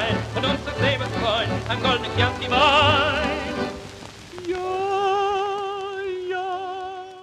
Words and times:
sein 0.00 0.16
und 0.34 0.44
uns 0.44 0.64
des 0.64 0.80
Lebens 0.80 1.10
freuen, 1.20 1.50
ein 1.68 1.82
goldenes 1.82 2.18
Jahr 2.18 2.40
wie 2.40 2.48
mein. 2.48 3.30
Ja, 4.48 5.98
ja. 6.30 7.14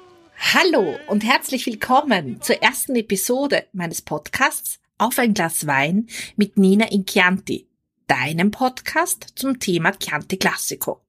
Hallo 0.54 0.95
und 1.08 1.23
herzlich 1.23 1.66
willkommen 1.66 2.41
zur 2.41 2.62
ersten 2.62 2.95
Episode 2.95 3.66
meines 3.73 4.02
Podcasts 4.02 4.80
Auf 4.98 5.20
ein 5.20 5.34
Glas 5.34 5.68
Wein 5.68 6.08
mit 6.35 6.58
Nina 6.58 6.91
in 6.91 7.05
Chianti, 7.05 7.68
deinem 8.08 8.52
Podcast 8.52 9.34
zum 9.35 9.59
Thema 9.59 9.91
Chianti 9.98 10.38
Classico. 10.38 11.06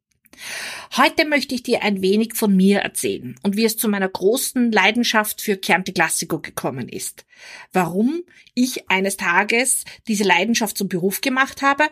Heute 0.96 1.26
möchte 1.26 1.54
ich 1.54 1.62
dir 1.62 1.82
ein 1.82 2.02
wenig 2.02 2.34
von 2.34 2.54
mir 2.54 2.80
erzählen 2.80 3.36
und 3.42 3.56
wie 3.56 3.64
es 3.64 3.76
zu 3.76 3.88
meiner 3.88 4.08
großen 4.08 4.72
Leidenschaft 4.72 5.40
für 5.40 5.60
Chianti 5.60 5.92
Classico 5.92 6.40
gekommen 6.40 6.88
ist. 6.88 7.24
Warum 7.72 8.22
ich 8.54 8.90
eines 8.90 9.16
Tages 9.16 9.84
diese 10.06 10.24
Leidenschaft 10.24 10.78
zum 10.78 10.88
Beruf 10.88 11.20
gemacht 11.20 11.62
habe 11.62 11.84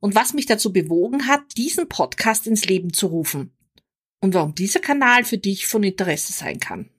und 0.00 0.14
was 0.14 0.34
mich 0.34 0.46
dazu 0.46 0.72
bewogen 0.72 1.26
hat, 1.26 1.42
diesen 1.56 1.88
Podcast 1.88 2.46
ins 2.46 2.66
Leben 2.66 2.92
zu 2.92 3.06
rufen. 3.06 3.52
Und 4.20 4.34
warum 4.34 4.54
dieser 4.54 4.80
Kanal 4.80 5.24
für 5.24 5.38
dich 5.38 5.66
von 5.66 5.82
Interesse 5.82 6.32
sein 6.32 6.58
kann. 6.60 6.90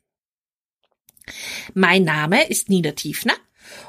Mein 1.73 2.03
Name 2.03 2.47
ist 2.47 2.69
Nina 2.69 2.91
Tiefner 2.91 3.33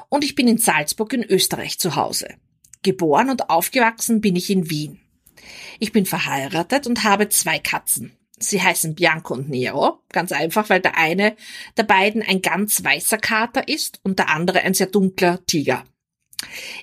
und 0.09 0.23
ich 0.23 0.35
bin 0.35 0.47
in 0.47 0.57
Salzburg 0.57 1.13
in 1.13 1.23
Österreich 1.23 1.79
zu 1.79 1.95
Hause. 1.95 2.35
Geboren 2.83 3.29
und 3.29 3.49
aufgewachsen 3.49 4.21
bin 4.21 4.35
ich 4.35 4.49
in 4.49 4.69
Wien. 4.69 4.99
Ich 5.79 5.91
bin 5.91 6.05
verheiratet 6.05 6.87
und 6.87 7.03
habe 7.03 7.29
zwei 7.29 7.59
Katzen. 7.59 8.17
Sie 8.39 8.61
heißen 8.61 8.93
Bianco 8.93 9.33
und 9.33 9.49
Nero, 9.49 9.99
ganz 10.09 10.31
einfach, 10.31 10.69
weil 10.69 10.79
der 10.79 10.97
eine 10.97 11.35
der 11.75 11.83
beiden 11.83 12.21
ein 12.21 12.41
ganz 12.41 12.83
weißer 12.83 13.17
Kater 13.17 13.67
ist 13.67 13.99
und 14.03 14.19
der 14.19 14.29
andere 14.29 14.61
ein 14.61 14.75
sehr 14.75 14.87
dunkler 14.87 15.43
Tiger. 15.45 15.83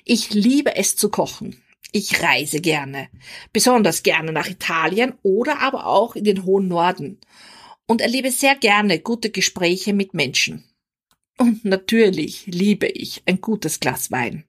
Ich 0.03 0.33
liebe 0.33 0.75
es 0.75 0.95
zu 0.95 1.09
kochen. 1.09 1.61
Ich 1.93 2.21
reise 2.21 2.59
gerne, 2.59 3.07
besonders 3.53 4.03
gerne 4.03 4.33
nach 4.33 4.49
Italien 4.49 5.13
oder 5.23 5.61
aber 5.61 5.85
auch 5.85 6.15
in 6.15 6.25
den 6.25 6.43
hohen 6.43 6.67
Norden 6.67 7.21
und 7.87 8.01
erlebe 8.01 8.31
sehr 8.31 8.55
gerne 8.55 8.99
gute 8.99 9.29
Gespräche 9.29 9.93
mit 9.93 10.13
Menschen. 10.13 10.65
Und 11.37 11.63
natürlich 11.63 12.47
liebe 12.47 12.87
ich 12.87 13.23
ein 13.25 13.39
gutes 13.39 13.79
Glas 13.79 14.11
Wein. 14.11 14.43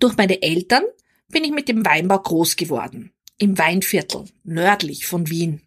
Durch 0.00 0.16
meine 0.16 0.42
Eltern 0.42 0.82
bin 1.28 1.44
ich 1.44 1.50
mit 1.50 1.68
dem 1.68 1.84
Weinbau 1.84 2.18
groß 2.18 2.56
geworden, 2.56 3.12
im 3.38 3.58
Weinviertel, 3.58 4.24
nördlich 4.44 5.06
von 5.06 5.28
Wien. 5.28 5.62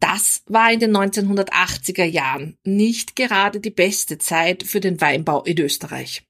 Das 0.00 0.42
war 0.46 0.72
in 0.72 0.80
den 0.80 0.96
1980er 0.96 2.04
Jahren 2.04 2.58
nicht 2.64 3.16
gerade 3.16 3.60
die 3.60 3.70
beste 3.70 4.18
Zeit 4.18 4.62
für 4.62 4.80
den 4.80 5.00
Weinbau 5.00 5.42
in 5.44 5.58
Österreich. 5.58 6.26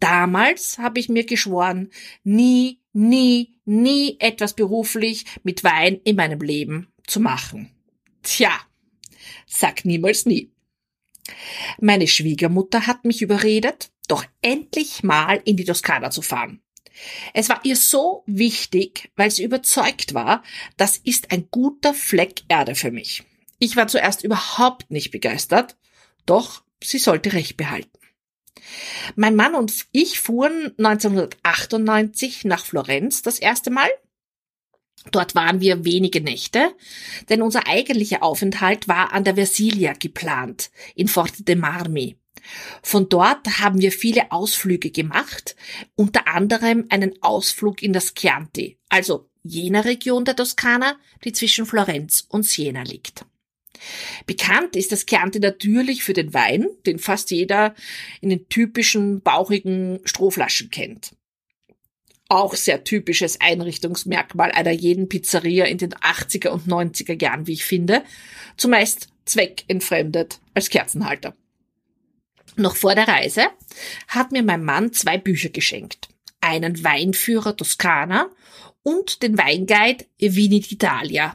Damals 0.00 0.78
habe 0.78 1.00
ich 1.00 1.08
mir 1.08 1.24
geschworen, 1.24 1.90
nie, 2.22 2.80
nie, 2.92 3.60
nie 3.64 4.16
etwas 4.20 4.54
beruflich 4.54 5.24
mit 5.42 5.64
Wein 5.64 6.00
in 6.04 6.16
meinem 6.16 6.40
Leben 6.40 6.92
zu 7.06 7.20
machen. 7.20 7.70
Tja, 8.22 8.52
sag 9.46 9.84
niemals 9.84 10.26
nie. 10.26 10.52
Meine 11.80 12.06
Schwiegermutter 12.06 12.86
hat 12.86 13.04
mich 13.04 13.22
überredet, 13.22 13.90
doch 14.08 14.24
endlich 14.40 15.02
mal 15.02 15.40
in 15.44 15.56
die 15.56 15.64
Toskana 15.64 16.10
zu 16.10 16.22
fahren. 16.22 16.62
Es 17.34 17.48
war 17.48 17.60
ihr 17.64 17.76
so 17.76 18.22
wichtig, 18.26 19.10
weil 19.16 19.30
sie 19.30 19.44
überzeugt 19.44 20.14
war, 20.14 20.42
das 20.76 20.98
ist 20.98 21.30
ein 21.30 21.48
guter 21.50 21.94
Fleck 21.94 22.42
Erde 22.48 22.74
für 22.74 22.90
mich. 22.90 23.22
Ich 23.58 23.76
war 23.76 23.88
zuerst 23.88 24.24
überhaupt 24.24 24.90
nicht 24.90 25.10
begeistert, 25.10 25.76
doch 26.26 26.62
sie 26.82 26.98
sollte 26.98 27.32
recht 27.32 27.56
behalten. 27.56 27.90
Mein 29.16 29.36
Mann 29.36 29.54
und 29.54 29.86
ich 29.92 30.20
fuhren 30.20 30.74
1998 30.78 32.44
nach 32.44 32.64
Florenz 32.64 33.22
das 33.22 33.38
erste 33.38 33.70
Mal. 33.70 33.88
Dort 35.10 35.34
waren 35.34 35.60
wir 35.60 35.84
wenige 35.84 36.20
Nächte, 36.20 36.74
denn 37.28 37.40
unser 37.40 37.66
eigentlicher 37.66 38.22
Aufenthalt 38.22 38.88
war 38.88 39.12
an 39.12 39.24
der 39.24 39.36
Versilia 39.36 39.92
geplant, 39.92 40.70
in 40.94 41.08
Forte 41.08 41.44
de 41.44 41.54
Marmi. 41.54 42.16
Von 42.82 43.08
dort 43.08 43.58
haben 43.58 43.80
wir 43.80 43.92
viele 43.92 44.32
Ausflüge 44.32 44.90
gemacht, 44.90 45.56
unter 45.94 46.28
anderem 46.28 46.86
einen 46.88 47.22
Ausflug 47.22 47.82
in 47.82 47.92
das 47.92 48.14
Chianti, 48.14 48.78
also 48.88 49.28
jener 49.42 49.84
Region 49.84 50.24
der 50.24 50.36
Toskana, 50.36 50.96
die 51.24 51.32
zwischen 51.32 51.66
Florenz 51.66 52.26
und 52.28 52.44
Siena 52.44 52.82
liegt. 52.82 53.24
Bekannt 54.26 54.76
ist 54.76 54.92
das 54.92 55.06
Chianti 55.06 55.38
natürlich 55.38 56.02
für 56.02 56.12
den 56.12 56.34
Wein, 56.34 56.68
den 56.86 56.98
fast 56.98 57.30
jeder 57.30 57.74
in 58.20 58.30
den 58.30 58.48
typischen 58.48 59.20
bauchigen 59.20 60.00
Strohflaschen 60.04 60.70
kennt. 60.70 61.14
Auch 62.28 62.54
sehr 62.54 62.84
typisches 62.84 63.40
Einrichtungsmerkmal 63.40 64.52
einer 64.52 64.72
jeden 64.72 65.08
Pizzeria 65.08 65.64
in 65.64 65.78
den 65.78 65.94
80er 65.94 66.48
und 66.48 66.66
90er 66.66 67.20
Jahren, 67.20 67.46
wie 67.46 67.54
ich 67.54 67.64
finde, 67.64 68.02
zumeist 68.56 69.08
zweckentfremdet 69.24 70.40
als 70.54 70.68
Kerzenhalter. 70.68 71.34
Noch 72.56 72.76
vor 72.76 72.94
der 72.94 73.08
Reise 73.08 73.46
hat 74.08 74.32
mir 74.32 74.42
mein 74.42 74.64
Mann 74.64 74.92
zwei 74.92 75.18
Bücher 75.18 75.50
geschenkt. 75.50 76.08
Einen 76.40 76.82
Weinführer 76.84 77.56
Toskana 77.56 78.30
und 78.82 79.22
den 79.22 79.38
Weinguide 79.38 80.06
Vini 80.18 80.60
d'Italia. 80.60 81.34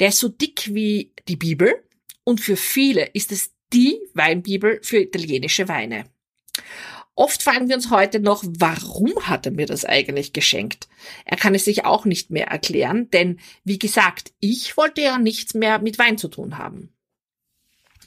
Der 0.00 0.08
ist 0.08 0.18
so 0.18 0.28
dick 0.28 0.74
wie 0.74 1.12
die 1.28 1.36
Bibel 1.36 1.82
und 2.24 2.40
für 2.40 2.56
viele 2.56 3.06
ist 3.06 3.32
es 3.32 3.52
die 3.72 3.98
Weinbibel 4.14 4.80
für 4.82 4.98
italienische 4.98 5.68
Weine. 5.68 6.06
Oft 7.16 7.44
fragen 7.44 7.68
wir 7.68 7.76
uns 7.76 7.90
heute 7.90 8.18
noch, 8.18 8.42
warum 8.44 9.14
hat 9.22 9.46
er 9.46 9.52
mir 9.52 9.66
das 9.66 9.84
eigentlich 9.84 10.32
geschenkt? 10.32 10.88
Er 11.24 11.36
kann 11.36 11.54
es 11.54 11.64
sich 11.64 11.84
auch 11.84 12.04
nicht 12.04 12.30
mehr 12.30 12.48
erklären, 12.48 13.08
denn 13.10 13.38
wie 13.62 13.78
gesagt, 13.78 14.32
ich 14.40 14.76
wollte 14.76 15.02
ja 15.02 15.18
nichts 15.18 15.54
mehr 15.54 15.78
mit 15.78 15.98
Wein 15.98 16.18
zu 16.18 16.28
tun 16.28 16.58
haben. 16.58 16.92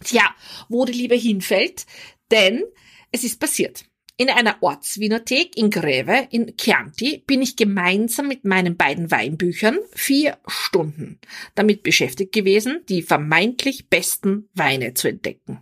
Tja, 0.04 0.24
wo 0.68 0.86
die 0.86 0.94
Liebe 0.94 1.16
hinfällt, 1.16 1.86
denn 2.32 2.64
es 3.12 3.24
ist 3.24 3.40
passiert. 3.40 3.86
In 4.20 4.32
einer 4.32 4.58
Ortswinothek 4.62 5.56
in 5.56 5.70
Greve 5.70 6.28
in 6.32 6.58
Chianti 6.58 7.24
bin 7.28 7.44
ich 7.44 7.56
gemeinsam 7.56 8.28
mit 8.28 8.46
meinen 8.46 8.76
beiden 8.76 9.12
Weinbüchern 9.12 9.78
vier 9.94 10.40
Stunden 10.48 11.20
damit 11.54 11.84
beschäftigt 11.84 12.34
gewesen, 12.34 12.82
die 12.90 13.04
vermeintlich 13.04 13.90
besten 13.90 14.50
Weine 14.56 14.96
zu 14.96 15.08
entdecken. 15.08 15.60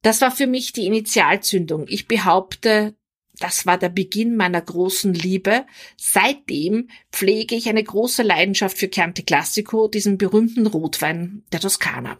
Das 0.00 0.22
war 0.22 0.30
für 0.30 0.46
mich 0.46 0.72
die 0.72 0.86
Initialzündung. 0.86 1.84
Ich 1.88 2.08
behaupte, 2.08 2.96
das 3.38 3.66
war 3.66 3.76
der 3.76 3.90
Beginn 3.90 4.34
meiner 4.34 4.62
großen 4.62 5.12
Liebe. 5.12 5.66
Seitdem 5.98 6.88
pflege 7.12 7.54
ich 7.54 7.68
eine 7.68 7.84
große 7.84 8.22
Leidenschaft 8.22 8.78
für 8.78 8.90
Chianti 8.90 9.24
Classico, 9.24 9.88
diesen 9.88 10.16
berühmten 10.16 10.66
Rotwein 10.66 11.44
der 11.52 11.60
Toskana. 11.60 12.18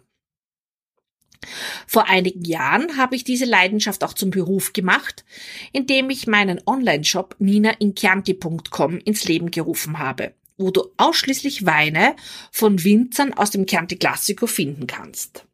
Vor 1.87 2.09
einigen 2.09 2.43
Jahren 2.43 2.97
habe 2.97 3.15
ich 3.15 3.23
diese 3.23 3.45
Leidenschaft 3.45 4.03
auch 4.03 4.13
zum 4.13 4.29
Beruf 4.29 4.73
gemacht, 4.73 5.25
indem 5.71 6.09
ich 6.09 6.27
meinen 6.27 6.61
Online-Shop 6.65 7.35
ninainchianti.com 7.39 8.99
ins 8.99 9.25
Leben 9.25 9.51
gerufen 9.51 9.99
habe, 9.99 10.33
wo 10.57 10.71
du 10.71 10.91
ausschließlich 10.97 11.65
Weine 11.65 12.15
von 12.51 12.83
Winzern 12.83 13.33
aus 13.33 13.51
dem 13.51 13.65
Chianti 13.65 13.97
Classico 13.97 14.47
finden 14.47 14.87
kannst. 14.87 15.45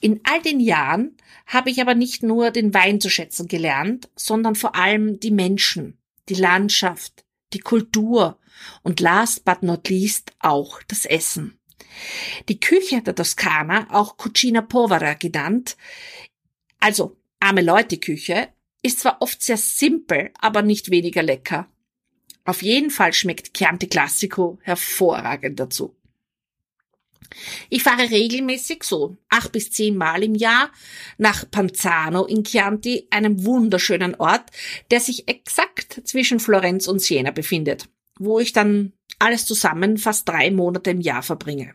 In 0.00 0.20
all 0.24 0.40
den 0.40 0.60
Jahren 0.60 1.16
habe 1.46 1.70
ich 1.70 1.80
aber 1.80 1.94
nicht 1.94 2.22
nur 2.22 2.50
den 2.50 2.72
Wein 2.72 3.00
zu 3.00 3.10
schätzen 3.10 3.48
gelernt, 3.48 4.08
sondern 4.16 4.54
vor 4.54 4.74
allem 4.74 5.20
die 5.20 5.30
Menschen, 5.30 5.98
die 6.28 6.34
Landschaft, 6.34 7.24
die 7.52 7.58
Kultur 7.58 8.38
und 8.82 9.00
last 9.00 9.44
but 9.44 9.62
not 9.62 9.88
least 9.88 10.32
auch 10.38 10.82
das 10.84 11.04
Essen. 11.04 11.59
Die 12.48 12.60
Küche 12.60 13.02
der 13.02 13.14
Toskana, 13.14 13.88
auch 13.90 14.16
Cucina 14.16 14.62
Povera 14.62 15.14
genannt, 15.14 15.76
also 16.78 17.16
arme 17.38 17.62
Leute 17.62 17.98
Küche, 17.98 18.48
ist 18.82 19.00
zwar 19.00 19.20
oft 19.20 19.42
sehr 19.42 19.56
simpel, 19.56 20.30
aber 20.38 20.62
nicht 20.62 20.90
weniger 20.90 21.22
lecker. 21.22 21.68
Auf 22.44 22.62
jeden 22.62 22.90
Fall 22.90 23.12
schmeckt 23.12 23.54
Chianti 23.54 23.86
Classico 23.86 24.58
hervorragend 24.62 25.60
dazu. 25.60 25.94
Ich 27.68 27.82
fahre 27.82 28.10
regelmäßig 28.10 28.82
so 28.82 29.16
acht 29.28 29.52
bis 29.52 29.70
zehn 29.70 29.96
Mal 29.96 30.24
im 30.24 30.34
Jahr 30.34 30.72
nach 31.16 31.48
Panzano 31.48 32.24
in 32.24 32.42
Chianti, 32.42 33.06
einem 33.10 33.44
wunderschönen 33.44 34.16
Ort, 34.16 34.50
der 34.90 35.00
sich 35.00 35.28
exakt 35.28 36.00
zwischen 36.04 36.40
Florenz 36.40 36.88
und 36.88 37.00
Siena 37.00 37.30
befindet, 37.30 37.88
wo 38.18 38.40
ich 38.40 38.52
dann 38.52 38.92
alles 39.20 39.46
zusammen 39.46 39.98
fast 39.98 40.28
drei 40.28 40.50
Monate 40.50 40.90
im 40.90 41.00
Jahr 41.00 41.22
verbringe. 41.22 41.74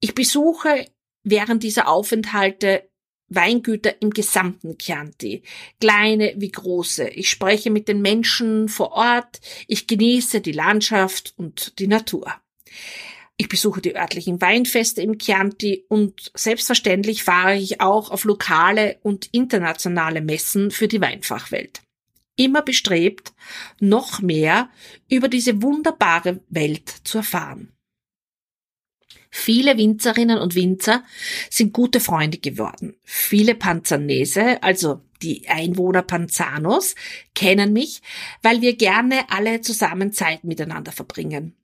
Ich 0.00 0.14
besuche 0.14 0.86
während 1.22 1.62
dieser 1.62 1.88
Aufenthalte 1.88 2.88
Weingüter 3.28 4.02
im 4.02 4.10
gesamten 4.10 4.76
Chianti, 4.78 5.42
kleine 5.80 6.34
wie 6.36 6.50
große. 6.50 7.08
Ich 7.08 7.30
spreche 7.30 7.70
mit 7.70 7.88
den 7.88 8.02
Menschen 8.02 8.68
vor 8.68 8.92
Ort, 8.92 9.40
ich 9.66 9.86
genieße 9.86 10.40
die 10.40 10.52
Landschaft 10.52 11.32
und 11.36 11.78
die 11.78 11.86
Natur. 11.86 12.34
Ich 13.36 13.48
besuche 13.48 13.80
die 13.80 13.96
örtlichen 13.96 14.40
Weinfeste 14.40 15.02
im 15.02 15.18
Chianti 15.18 15.84
und 15.88 16.30
selbstverständlich 16.34 17.24
fahre 17.24 17.56
ich 17.56 17.80
auch 17.80 18.10
auf 18.10 18.24
lokale 18.24 18.98
und 19.02 19.28
internationale 19.32 20.20
Messen 20.20 20.70
für 20.70 20.86
die 20.86 21.00
Weinfachwelt. 21.00 21.81
Immer 22.36 22.62
bestrebt, 22.62 23.32
noch 23.78 24.20
mehr 24.20 24.70
über 25.08 25.28
diese 25.28 25.62
wunderbare 25.62 26.40
Welt 26.48 26.88
zu 27.04 27.18
erfahren. 27.18 27.72
Viele 29.34 29.78
Winzerinnen 29.78 30.38
und 30.38 30.54
Winzer 30.54 31.04
sind 31.48 31.72
gute 31.72 32.00
Freunde 32.00 32.36
geworden. 32.36 32.96
Viele 33.02 33.54
Panzanese, 33.54 34.62
also 34.62 35.00
die 35.22 35.48
Einwohner 35.48 36.02
Panzanos, 36.02 36.94
kennen 37.34 37.72
mich, 37.72 38.02
weil 38.42 38.60
wir 38.60 38.76
gerne 38.76 39.30
alle 39.30 39.62
zusammen 39.62 40.12
Zeit 40.12 40.44
miteinander 40.44 40.92
verbringen. 40.92 41.56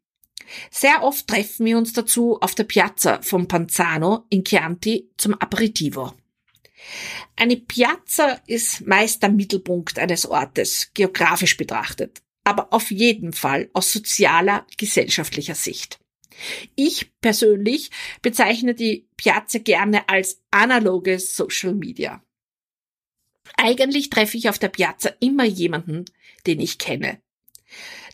Sehr 0.70 1.02
oft 1.02 1.28
treffen 1.28 1.66
wir 1.66 1.76
uns 1.76 1.92
dazu 1.92 2.40
auf 2.40 2.54
der 2.54 2.64
Piazza 2.64 3.20
vom 3.20 3.48
Panzano 3.48 4.24
in 4.30 4.44
Chianti 4.44 5.10
zum 5.18 5.34
Aperitivo. 5.34 6.14
Eine 7.36 7.56
Piazza 7.56 8.40
ist 8.46 8.86
meist 8.86 9.22
der 9.22 9.30
Mittelpunkt 9.30 9.98
eines 9.98 10.26
Ortes, 10.26 10.90
geografisch 10.94 11.56
betrachtet, 11.56 12.22
aber 12.44 12.72
auf 12.72 12.90
jeden 12.90 13.32
Fall 13.32 13.70
aus 13.72 13.92
sozialer, 13.92 14.66
gesellschaftlicher 14.76 15.54
Sicht. 15.54 15.98
Ich 16.76 17.10
persönlich 17.20 17.90
bezeichne 18.22 18.74
die 18.74 19.08
Piazza 19.16 19.58
gerne 19.58 20.08
als 20.08 20.40
analoges 20.50 21.36
Social 21.36 21.74
Media. 21.74 22.22
Eigentlich 23.56 24.10
treffe 24.10 24.36
ich 24.36 24.48
auf 24.48 24.58
der 24.58 24.68
Piazza 24.68 25.10
immer 25.20 25.44
jemanden, 25.44 26.04
den 26.46 26.60
ich 26.60 26.78
kenne. 26.78 27.20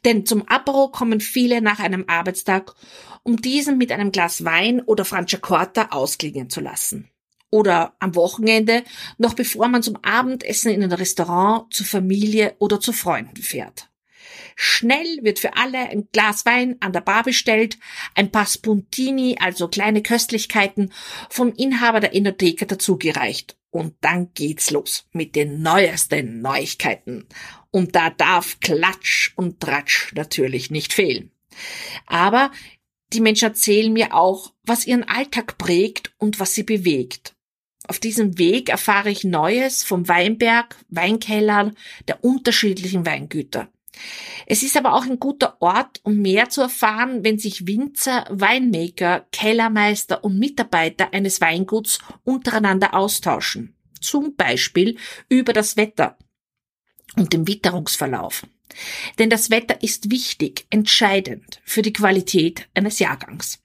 Denn 0.04 0.26
zum 0.26 0.46
Apero 0.48 0.88
kommen 0.88 1.20
viele 1.20 1.60
nach 1.60 1.80
einem 1.80 2.04
Arbeitstag, 2.08 2.74
um 3.22 3.40
diesen 3.40 3.78
mit 3.78 3.90
einem 3.90 4.12
Glas 4.12 4.44
Wein 4.44 4.80
oder 4.82 5.04
Franciacorta 5.04 5.88
ausklingen 5.90 6.50
zu 6.50 6.60
lassen. 6.60 7.10
Oder 7.54 7.94
am 8.00 8.16
Wochenende, 8.16 8.82
noch 9.16 9.34
bevor 9.34 9.68
man 9.68 9.80
zum 9.80 9.96
Abendessen 10.02 10.72
in 10.72 10.82
ein 10.82 10.90
Restaurant, 10.90 11.72
zur 11.72 11.86
Familie 11.86 12.56
oder 12.58 12.80
zu 12.80 12.92
Freunden 12.92 13.40
fährt. 13.40 13.88
Schnell 14.56 15.20
wird 15.22 15.38
für 15.38 15.56
alle 15.56 15.78
ein 15.78 16.08
Glas 16.10 16.44
Wein 16.46 16.74
an 16.80 16.92
der 16.92 17.02
Bar 17.02 17.22
bestellt, 17.22 17.78
ein 18.16 18.32
paar 18.32 18.46
Spuntini, 18.46 19.36
also 19.38 19.68
kleine 19.68 20.02
Köstlichkeiten, 20.02 20.92
vom 21.30 21.52
Inhaber 21.54 22.00
der 22.00 22.12
Enotheke 22.16 22.66
dazugereicht. 22.66 23.56
Und 23.70 23.94
dann 24.00 24.34
geht's 24.34 24.72
los 24.72 25.06
mit 25.12 25.36
den 25.36 25.62
neuesten 25.62 26.42
Neuigkeiten. 26.42 27.28
Und 27.70 27.94
da 27.94 28.10
darf 28.10 28.58
Klatsch 28.58 29.30
und 29.36 29.60
Tratsch 29.60 30.12
natürlich 30.16 30.72
nicht 30.72 30.92
fehlen. 30.92 31.30
Aber 32.06 32.50
die 33.12 33.20
Menschen 33.20 33.44
erzählen 33.44 33.92
mir 33.92 34.12
auch, 34.12 34.52
was 34.64 34.88
ihren 34.88 35.04
Alltag 35.04 35.56
prägt 35.56 36.12
und 36.18 36.40
was 36.40 36.52
sie 36.56 36.64
bewegt. 36.64 37.36
Auf 37.86 37.98
diesem 37.98 38.38
Weg 38.38 38.70
erfahre 38.70 39.10
ich 39.10 39.24
Neues 39.24 39.84
vom 39.84 40.08
Weinberg, 40.08 40.76
Weinkellern, 40.88 41.76
der 42.08 42.24
unterschiedlichen 42.24 43.04
Weingüter. 43.04 43.68
Es 44.46 44.62
ist 44.62 44.76
aber 44.76 44.94
auch 44.94 45.04
ein 45.04 45.20
guter 45.20 45.60
Ort, 45.60 46.00
um 46.02 46.16
mehr 46.16 46.48
zu 46.48 46.62
erfahren, 46.62 47.24
wenn 47.24 47.38
sich 47.38 47.66
Winzer, 47.66 48.26
Weinmaker, 48.30 49.26
Kellermeister 49.32 50.24
und 50.24 50.38
Mitarbeiter 50.38 51.12
eines 51.12 51.40
Weinguts 51.40 51.98
untereinander 52.24 52.94
austauschen. 52.94 53.76
Zum 54.00 54.34
Beispiel 54.36 54.98
über 55.28 55.52
das 55.52 55.76
Wetter 55.76 56.18
und 57.16 57.32
den 57.32 57.46
Witterungsverlauf. 57.46 58.46
Denn 59.18 59.30
das 59.30 59.50
Wetter 59.50 59.82
ist 59.82 60.10
wichtig, 60.10 60.66
entscheidend 60.70 61.60
für 61.64 61.82
die 61.82 61.92
Qualität 61.92 62.68
eines 62.74 62.98
Jahrgangs. 62.98 63.63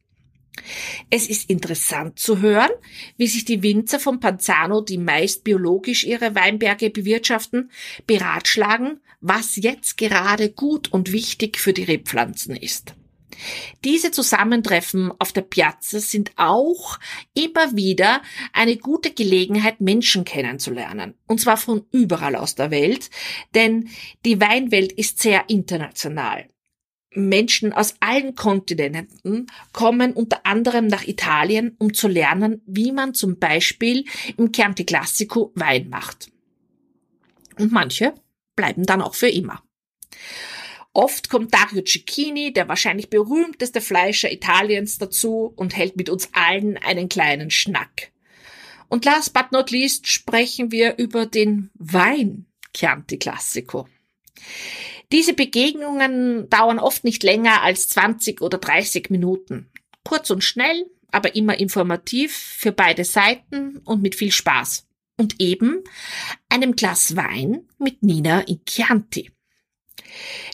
Es 1.09 1.27
ist 1.27 1.49
interessant 1.49 2.19
zu 2.19 2.39
hören, 2.39 2.71
wie 3.17 3.27
sich 3.27 3.45
die 3.45 3.63
Winzer 3.63 3.99
von 3.99 4.19
Panzano, 4.19 4.81
die 4.81 4.97
meist 4.97 5.43
biologisch 5.43 6.03
ihre 6.03 6.35
Weinberge 6.35 6.89
bewirtschaften, 6.89 7.71
beratschlagen, 8.07 8.99
was 9.21 9.55
jetzt 9.55 9.97
gerade 9.97 10.51
gut 10.51 10.91
und 10.91 11.11
wichtig 11.11 11.57
für 11.57 11.73
die 11.73 11.83
Rebpflanzen 11.83 12.55
ist. 12.55 12.95
Diese 13.85 14.11
Zusammentreffen 14.11 15.11
auf 15.19 15.31
der 15.31 15.41
Piazza 15.41 15.99
sind 15.99 16.31
auch 16.35 16.99
immer 17.33 17.75
wieder 17.75 18.21
eine 18.53 18.77
gute 18.77 19.11
Gelegenheit, 19.11 19.81
Menschen 19.81 20.25
kennenzulernen. 20.25 21.15
Und 21.27 21.39
zwar 21.39 21.57
von 21.57 21.85
überall 21.91 22.35
aus 22.35 22.55
der 22.55 22.71
Welt, 22.71 23.09
denn 23.55 23.89
die 24.25 24.41
Weinwelt 24.41 24.91
ist 24.91 25.19
sehr 25.19 25.49
international. 25.49 26.49
Menschen 27.11 27.73
aus 27.73 27.95
allen 27.99 28.35
Kontinenten 28.35 29.47
kommen 29.73 30.13
unter 30.13 30.45
anderem 30.45 30.87
nach 30.87 31.03
Italien, 31.03 31.75
um 31.79 31.93
zu 31.93 32.07
lernen, 32.07 32.61
wie 32.65 32.91
man 32.91 33.13
zum 33.13 33.39
Beispiel 33.39 34.05
im 34.37 34.51
Chianti 34.51 34.85
Classico 34.85 35.51
Wein 35.55 35.89
macht. 35.89 36.31
Und 37.57 37.71
manche 37.71 38.13
bleiben 38.55 38.85
dann 38.85 39.01
auch 39.01 39.15
für 39.15 39.29
immer. 39.29 39.63
Oft 40.93 41.29
kommt 41.29 41.53
Dario 41.53 41.83
Cecchini, 41.83 42.51
der 42.51 42.67
wahrscheinlich 42.67 43.09
berühmteste 43.09 43.79
Fleischer 43.79 44.31
Italiens, 44.31 44.97
dazu 44.97 45.53
und 45.55 45.75
hält 45.75 45.95
mit 45.95 46.09
uns 46.09 46.29
allen 46.33 46.77
einen 46.77 47.09
kleinen 47.09 47.51
Schnack. 47.51 48.11
Und 48.87 49.05
last 49.05 49.33
but 49.33 49.51
not 49.51 49.71
least 49.71 50.07
sprechen 50.07 50.71
wir 50.71 50.97
über 50.97 51.25
den 51.25 51.69
Wein 51.75 52.47
Chianti 52.75 53.17
Classico. 53.17 53.87
Diese 55.11 55.33
Begegnungen 55.33 56.49
dauern 56.49 56.77
oft 56.79 57.03
nicht 57.03 57.23
länger 57.23 57.63
als 57.63 57.89
20 57.89 58.41
oder 58.41 58.59
30 58.59 59.09
Minuten. 59.09 59.71
Kurz 60.03 60.29
und 60.29 60.43
schnell, 60.43 60.85
aber 61.11 61.35
immer 61.35 61.59
informativ 61.59 62.35
für 62.35 62.71
beide 62.71 63.03
Seiten 63.03 63.77
und 63.85 64.01
mit 64.01 64.15
viel 64.15 64.31
Spaß. 64.31 64.87
Und 65.17 65.39
eben 65.39 65.83
einem 66.47 66.75
Glas 66.75 67.15
Wein 67.15 67.67
mit 67.79 68.03
Nina 68.03 68.41
in 68.41 68.63
Chianti. 68.65 69.31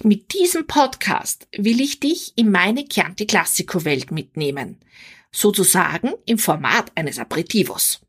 Mit 0.03 0.33
diesem 0.33 0.67
Podcast 0.67 1.47
will 1.55 1.81
ich 1.81 1.99
dich 1.99 2.33
in 2.35 2.49
meine 2.49 2.87
Chianti 2.87 3.27
Classico 3.27 3.85
Welt 3.85 4.11
mitnehmen. 4.11 4.79
Sozusagen 5.31 6.13
im 6.25 6.37
Format 6.37 6.91
eines 6.95 7.19
Aperitivos. 7.19 8.01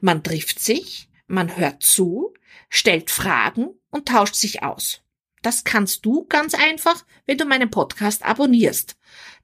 Man 0.00 0.22
trifft 0.24 0.58
sich, 0.58 1.08
man 1.26 1.56
hört 1.56 1.82
zu, 1.82 2.32
stellt 2.68 3.10
Fragen 3.10 3.68
und 3.90 4.08
tauscht 4.08 4.34
sich 4.34 4.62
aus. 4.62 5.02
Das 5.42 5.64
kannst 5.64 6.06
du 6.06 6.24
ganz 6.28 6.54
einfach, 6.54 7.04
wenn 7.26 7.38
du 7.38 7.44
meinen 7.44 7.70
Podcast 7.70 8.24
abonnierst. 8.24 8.96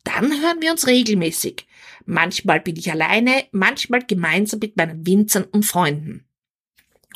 Dann 0.05 0.41
hören 0.41 0.61
wir 0.63 0.71
uns 0.71 0.87
regelmäßig. 0.87 1.67
Manchmal 2.07 2.61
bin 2.61 2.77
ich 2.77 2.91
alleine, 2.91 3.47
manchmal 3.53 4.05
gemeinsam 4.05 4.61
mit 4.61 4.77
meinen 4.77 5.07
Winzern 5.07 5.45
und 5.45 5.67
Freunden. 5.67 6.25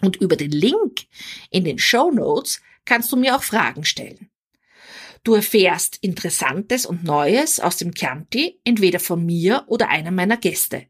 Und 0.03 0.17
über 0.17 0.37
den 0.37 0.51
Link 0.51 1.07
in 1.51 1.65
den 1.65 1.79
Show 1.79 2.11
Notes 2.11 2.61
kannst 2.85 3.13
du 3.13 3.17
mir 3.17 3.37
auch 3.37 3.43
Fragen 3.43 3.85
stellen. 3.85 4.29
Du 5.25 5.35
erfährst 5.35 5.99
Interessantes 6.01 6.85
und 6.85 7.05
Neues 7.05 7.61
aus 7.61 7.77
dem 7.77 7.95
Chianti, 7.95 8.61
entweder 8.65 8.99
von 8.99 9.25
mir 9.25 9.63
oder 9.69 9.89
einer 9.89 10.11
meiner 10.11 10.37
Gäste. 10.37 10.87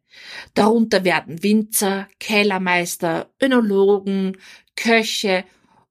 Darunter 0.54 1.04
werden 1.04 1.42
Winzer, 1.42 2.08
Kellermeister, 2.18 3.30
Önologen, 3.42 4.38
Köche 4.74 5.44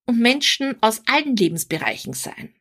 und 0.05 0.19
Menschen 0.19 0.75
aus 0.81 1.01
allen 1.05 1.35
Lebensbereichen 1.35 2.13
sein. 2.13 2.53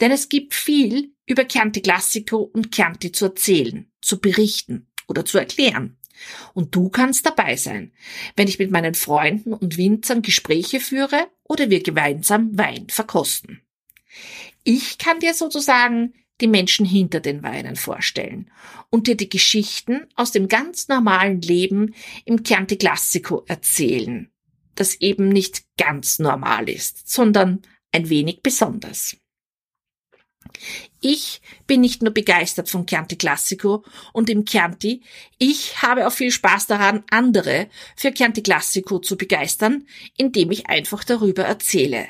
Denn 0.00 0.10
es 0.10 0.28
gibt 0.28 0.54
viel 0.54 1.14
über 1.26 1.46
Chianti 1.46 1.80
Classico 1.80 2.38
und 2.38 2.74
Chianti 2.74 3.12
zu 3.12 3.26
erzählen, 3.26 3.90
zu 4.00 4.20
berichten 4.20 4.88
oder 5.06 5.24
zu 5.24 5.38
erklären. 5.38 5.96
Und 6.52 6.74
du 6.74 6.90
kannst 6.90 7.24
dabei 7.24 7.56
sein, 7.56 7.92
wenn 8.36 8.48
ich 8.48 8.58
mit 8.58 8.70
meinen 8.70 8.94
Freunden 8.94 9.54
und 9.54 9.76
Winzern 9.76 10.22
Gespräche 10.22 10.80
führe 10.80 11.28
oder 11.44 11.70
wir 11.70 11.82
gemeinsam 11.82 12.56
Wein 12.58 12.88
verkosten. 12.88 13.62
Ich 14.64 14.98
kann 14.98 15.20
dir 15.20 15.34
sozusagen 15.34 16.14
die 16.40 16.48
Menschen 16.48 16.84
hinter 16.84 17.20
den 17.20 17.42
Weinen 17.42 17.76
vorstellen 17.76 18.50
und 18.90 19.06
dir 19.06 19.16
die 19.16 19.28
Geschichten 19.28 20.06
aus 20.14 20.32
dem 20.32 20.48
ganz 20.48 20.88
normalen 20.88 21.40
Leben 21.40 21.94
im 22.24 22.42
Chianti 22.44 22.76
Classico 22.76 23.44
erzählen 23.46 24.30
das 24.80 25.00
eben 25.00 25.28
nicht 25.28 25.64
ganz 25.76 26.18
normal 26.18 26.68
ist, 26.68 27.10
sondern 27.10 27.62
ein 27.92 28.08
wenig 28.08 28.42
besonders. 28.42 29.16
Ich 31.00 31.40
bin 31.66 31.80
nicht 31.80 32.02
nur 32.02 32.12
begeistert 32.12 32.68
von 32.68 32.86
Chianti 32.86 33.16
Classico 33.16 33.84
und 34.12 34.28
im 34.28 34.44
Chianti, 34.44 35.02
ich 35.38 35.82
habe 35.82 36.06
auch 36.06 36.12
viel 36.12 36.30
Spaß 36.30 36.66
daran, 36.66 37.04
andere 37.10 37.68
für 37.96 38.12
Chianti 38.12 38.42
Classico 38.42 38.98
zu 38.98 39.16
begeistern, 39.16 39.86
indem 40.16 40.50
ich 40.50 40.66
einfach 40.66 41.04
darüber 41.04 41.44
erzähle. 41.44 42.08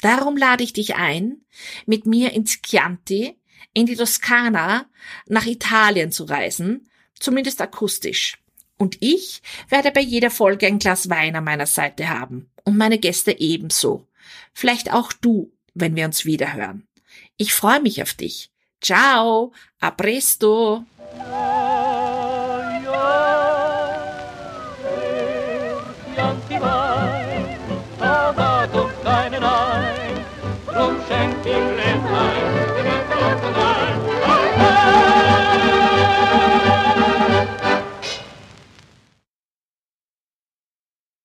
Darum 0.00 0.36
lade 0.36 0.64
ich 0.64 0.72
dich 0.72 0.96
ein, 0.96 1.42
mit 1.86 2.06
mir 2.06 2.32
ins 2.32 2.60
Chianti, 2.62 3.38
in 3.74 3.86
die 3.86 3.96
Toskana, 3.96 4.90
nach 5.26 5.46
Italien 5.46 6.10
zu 6.10 6.24
reisen, 6.24 6.88
zumindest 7.14 7.60
akustisch. 7.60 8.41
Und 8.82 8.96
ich 8.98 9.42
werde 9.68 9.92
bei 9.92 10.00
jeder 10.00 10.28
Folge 10.28 10.66
ein 10.66 10.80
Glas 10.80 11.08
Wein 11.08 11.36
an 11.36 11.44
meiner 11.44 11.66
Seite 11.66 12.08
haben. 12.08 12.50
Und 12.64 12.76
meine 12.76 12.98
Gäste 12.98 13.38
ebenso. 13.38 14.08
Vielleicht 14.54 14.92
auch 14.92 15.12
du, 15.12 15.52
wenn 15.72 15.94
wir 15.94 16.04
uns 16.04 16.24
wiederhören. 16.24 16.88
Ich 17.36 17.54
freue 17.54 17.80
mich 17.80 18.02
auf 18.02 18.12
dich. 18.14 18.50
Ciao, 18.80 19.52
a 19.78 19.92
presto. 19.92 20.84